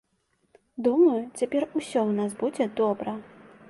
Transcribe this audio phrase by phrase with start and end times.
[0.87, 3.11] Думаю, цяпер усё ў нас будзе добра.